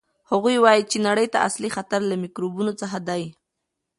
[0.31, 3.23] هغوی وایي چې نړۍ ته اصلي خطر له میکروبونو څخه دی.